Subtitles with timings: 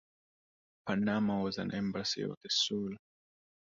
[0.87, 2.95] Panama has an embassy in Seoul.